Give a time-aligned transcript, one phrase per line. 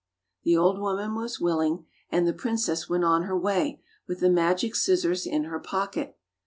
[0.43, 4.31] The old woman was willing, and the prin cess went on her way with the
[4.31, 6.17] magic scissors in her pocket.